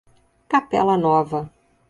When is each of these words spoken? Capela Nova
Capela 0.53 0.97
Nova 0.97 1.47